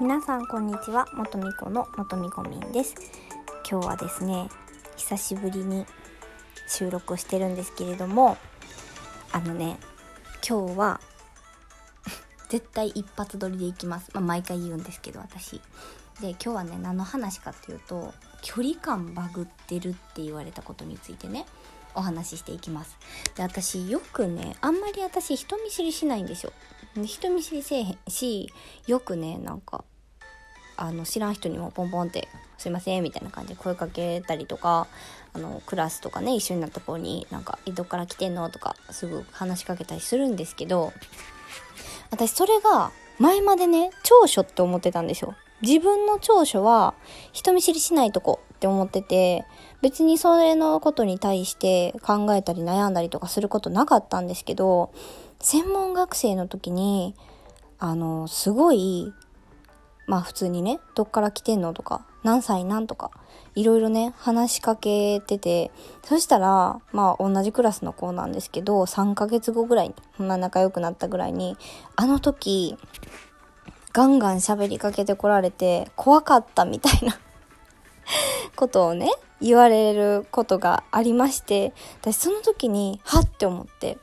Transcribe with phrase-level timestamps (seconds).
[0.00, 1.06] 皆さんこんにちは。
[1.12, 2.94] 元美子の元美子みんです。
[3.70, 4.48] 今日はですね
[4.96, 5.84] 久しぶりに
[6.66, 8.38] 収録してるんですけれども
[9.30, 9.78] あのね
[10.48, 11.00] 今日は
[12.48, 15.60] 絶対一発撮りでいきます、まあ、毎回言うんですけど私。
[16.22, 21.44] で今日はね何の話かっていうと距離感バグってるって言われたことについてね
[21.94, 22.96] お話ししていきます。
[23.34, 26.54] で私よくねあんまり私人見知りしないんですよ。
[27.04, 28.50] 人見知りせえへんし
[28.86, 29.84] よくねなんか
[30.80, 32.26] あの知らん人にもポンポンって
[32.56, 34.86] 「すいません」みたいな感じで声かけたりとか
[35.34, 40.94] あのクラスとかね一緒になった子になんか「どっから来てんの?」とかすぐ話しかけたりするんですけど
[42.10, 45.34] 私それが前までね長所って思ってたんですよ。
[45.60, 46.94] 自分の長所は
[47.32, 49.44] 人見知りしないとこって思ってて
[49.82, 54.90] 別にそれのことに対して考えたり悩んだりとかすることなかったんですけど
[55.38, 57.14] 専門学生の時に
[57.78, 59.12] あのすごい
[60.10, 63.12] まあ普通にね、どっから来てんのとか、何歳なんとか、
[63.54, 65.70] いろいろね、話しかけてて、
[66.02, 71.56] そしたら、まあ同じクラスの子なんですけど、3ヶ月後ぐらいに、そんな仲良くなったぐらいに、
[71.94, 72.76] あの時、
[73.92, 77.16] ガンガン喋りかけてこられて、怖かったみたいな
[78.56, 83.96] ことをね、言われることがありまして、私その時に、はって思って、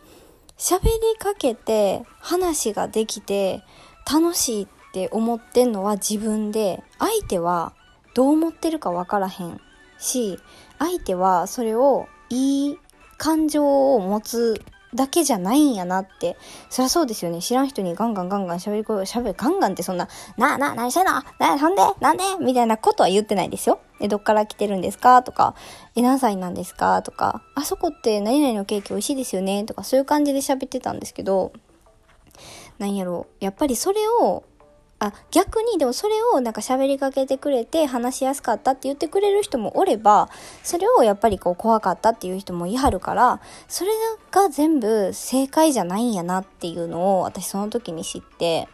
[0.57, 3.61] 喋りかけて、話ができて、
[4.09, 7.73] 楽しいってって思ってんのは自分で相手は
[8.13, 9.61] どう思ってるか分からへん
[9.99, 10.39] し
[10.79, 12.77] 相手はそれをいい
[13.17, 14.63] 感情を持つ
[14.93, 16.37] だけじゃないんやなって。
[16.69, 17.41] そりゃそうですよね。
[17.41, 19.33] 知らん人にガンガンガンガン喋り声を喋る。
[19.37, 20.07] ガンガンってそんな、
[20.37, 21.11] なあなあ、何してんの？
[21.11, 21.81] なあ、なんで？
[21.99, 22.23] なんで？
[22.39, 23.79] みたいなことは言ってないですよ。
[23.99, 25.23] え、どっから来てるんですか？
[25.23, 25.55] とか、
[25.95, 27.01] え、何歳なんですか？
[27.01, 29.65] とか、あそこって何々のケーキ美味しいですよね？
[29.65, 31.51] とか、そういう感じで喋ってたんですけど、
[32.79, 33.43] なんやろう。
[33.43, 34.45] やっぱりそれを
[34.99, 40.29] あ逆にでもそれをなんか喋りかけてくれて話しやすかったって言ってくれる人もおれば
[40.63, 43.91] それをやっぱりこう怖かったっていう人もいはるからそれ
[44.31, 48.67] が全部正解じゃないんやなっていうのを私その時に知って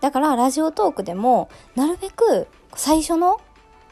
[0.00, 3.40] だからラジオトークでもなるべく最初の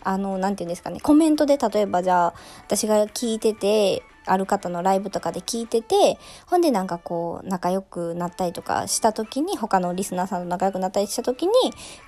[0.05, 2.35] あの、なんて言うんですかね、コメントで例えばじゃあ、
[2.67, 11.53] 私が聞いてて、ある方のライブとかで聞いてて、ほんでなんかこう、仲良くなったりとかした時に、他のリスナーさんと仲良くなったりした時に、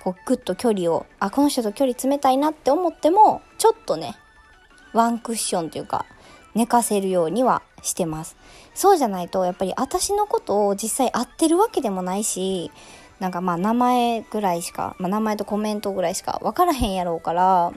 [0.03, 4.15] こう、ぐっと距離を、あ、この人と距離冷たいなって思っても、ちょっとね、
[4.93, 6.05] ワンクッションというか、
[6.55, 8.35] 寝かせるようにはしてます。
[8.73, 12.71] そうじゃないと、やっぱり私のことを実際会ってるわけでもないし、
[13.19, 17.73] なんかまあ名前ぐらいしか、まあ名前とコメントぐらいしか分からへんやろうから、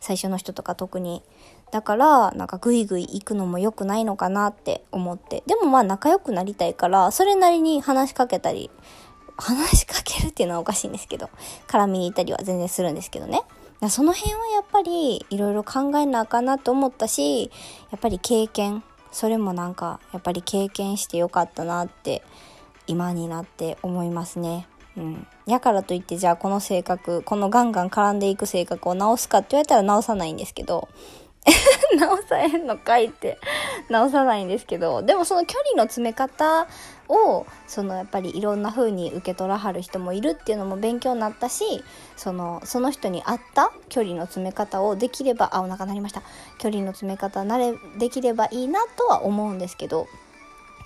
[0.00, 1.22] 最初の人とか特に。
[1.70, 5.42] だから、なんかグイグイ行くのも良くないのかなって思って。
[5.46, 8.70] でもまあ仲良くなりたいから、それなりに話しかけたり、
[9.36, 11.30] 話しかけるっていうのはおかしいんですけど、
[11.68, 13.42] 絡みに行ったりは全然するんですけどね。
[13.88, 17.50] その辺はやっぱりいろいろ考えなあかなと思ったし、
[17.90, 18.82] やっぱり経験、
[19.12, 22.22] それもなんかやっぱり経験してよかったなって
[22.86, 24.68] 今になって思いますね。
[24.96, 25.26] うん。
[25.46, 30.88] やからといってじゃあこの性格、このガンガン絡んでいく性格を直すかって言われたら直さないんですけど、
[31.98, 33.38] 直さへんのかいって
[33.88, 36.66] 直さないんですけど、でもその距離の詰め方
[37.08, 41.82] を、そのやっぱりいろんな風に受け取らはる人もいるっていうのも勉強になったし、
[42.16, 46.22] その、その人に合った距離の詰め方をできれば、あ、お腹鳴りました。
[46.58, 50.06] 距離の詰め方なれ、できればいいなとは思うんですけど、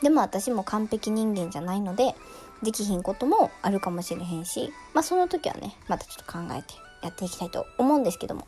[0.03, 2.15] でも私も完璧人間じゃないので、
[2.63, 8.47] できひんこともあるかもしれへんし、まあその時はね、またちょっと考えてやっていきたいと思うんですけども、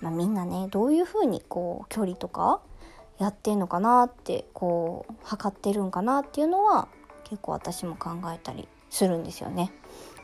[0.00, 2.60] まあみんなね、どういう風にこう距離とか
[3.18, 6.88] やってんのかなって、こう測ってるんかなっていうのは
[7.24, 9.72] 結構私も考えたりするんですよね。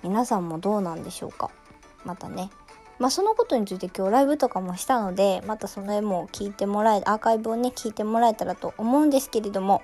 [0.02, 1.50] 皆さんもどうなんでしょうか？
[2.04, 2.50] またね。
[2.98, 9.82] まあそのことについて今日ライブとかもしたので、またその絵も聞いてもらえ、アーカイブをね、聞いてもらえたらと思うんですけれども、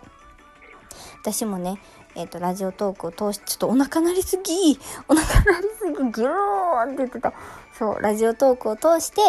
[1.26, 1.80] 私もね、
[2.14, 4.78] えっ、ー、と、ラジオトークを通して、ちょっとお腹鳴りすぎ
[5.08, 7.32] お腹鳴りすぎギューンって言ってた。
[7.76, 9.20] そう、ラジオトークを通して、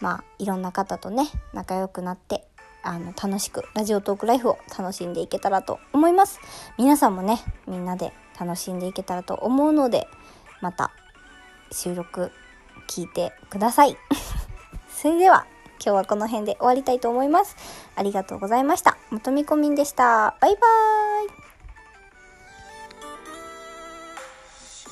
[0.00, 2.44] まあ、いろんな方とね、仲良くなって、
[2.82, 6.40] あの、楽しく、ラジオトークライフを楽しんでいけたらと思います。
[6.78, 7.38] 皆さんもね、
[7.68, 10.08] みんなで楽しんでいけたらと思うので、
[10.60, 10.90] また、
[11.70, 12.32] 収録、
[12.88, 13.96] 聞いてください。
[14.90, 15.46] それでは、
[15.78, 17.56] 今日はこの辺で終わりたいと思います。
[17.94, 18.98] ありがとうございました。
[19.10, 20.36] 元みこみんでした。
[20.40, 21.05] バイバーイ